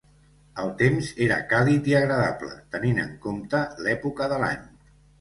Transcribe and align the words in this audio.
El 0.63 0.71
temps 0.79 1.11
era 1.25 1.37
càlid 1.53 1.91
i 1.93 1.95
agradable, 2.01 2.57
tenint 2.79 3.05
en 3.07 3.15
compte 3.29 3.65
l'època 3.87 4.35
de 4.37 4.45
l'any. 4.47 4.69